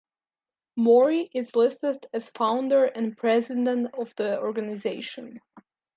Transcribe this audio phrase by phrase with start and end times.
[0.75, 5.39] Mori is listed as founder and president of the organization.